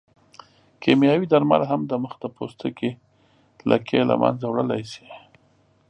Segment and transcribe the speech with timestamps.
[0.81, 2.91] کیمیاوي درمل هم د مخ د پوستکي
[3.69, 5.07] لکې له منځه وړلی شي.